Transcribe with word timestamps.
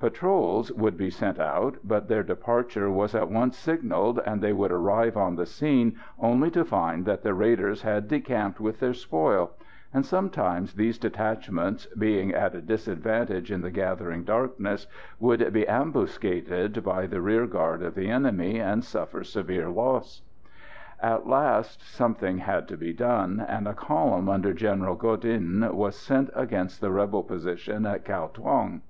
Patrols 0.00 0.72
would 0.72 0.96
be 0.96 1.10
sent 1.10 1.38
out, 1.38 1.76
but 1.84 2.08
their 2.08 2.24
departure 2.24 2.90
was 2.90 3.14
at 3.14 3.30
once 3.30 3.56
signalled, 3.56 4.18
and 4.26 4.40
they 4.42 4.52
would 4.52 4.72
arrive 4.72 5.16
on 5.16 5.36
the 5.36 5.46
scene 5.46 5.94
only 6.18 6.50
to 6.50 6.64
find 6.64 7.04
that 7.04 7.22
the 7.22 7.32
raiders 7.32 7.82
had 7.82 8.08
decamped 8.08 8.58
with 8.58 8.80
their 8.80 8.92
spoil; 8.92 9.52
and 9.94 10.04
sometimes 10.04 10.74
these 10.74 10.98
detachments, 10.98 11.86
being 11.96 12.34
at 12.34 12.56
a 12.56 12.60
disadvantage 12.60 13.52
in 13.52 13.60
the 13.62 13.70
gathering 13.70 14.24
darkness, 14.24 14.88
would 15.20 15.52
be 15.52 15.68
ambuscaded 15.68 16.82
by 16.82 17.06
the 17.06 17.20
rear 17.22 17.46
guard 17.46 17.80
of 17.80 17.94
the 17.94 18.10
enemy, 18.10 18.58
and 18.58 18.82
suffer 18.82 19.22
severe 19.22 19.68
losses. 19.68 20.22
At 20.98 21.28
last, 21.28 21.80
something 21.82 22.38
had 22.38 22.66
to 22.66 22.76
be 22.76 22.92
done, 22.92 23.38
and 23.38 23.68
a 23.68 23.72
column 23.74 24.28
under 24.28 24.52
General 24.52 24.96
Godin 24.96 25.64
was 25.76 25.94
sent 25.94 26.30
against 26.34 26.80
the 26.80 26.90
rebel 26.90 27.22
position 27.22 27.86
at 27.86 28.04
Cao 28.04 28.34
Thuong. 28.34 28.80